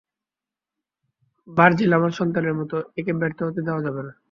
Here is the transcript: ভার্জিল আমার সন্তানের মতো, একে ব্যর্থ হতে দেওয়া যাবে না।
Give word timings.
ভার্জিল 1.47 1.91
আমার 1.97 2.11
সন্তানের 2.19 2.55
মতো, 2.59 2.77
একে 2.97 3.13
ব্যর্থ 3.19 3.39
হতে 3.47 3.61
দেওয়া 3.67 3.81
যাবে 3.85 4.01
না। 4.07 4.11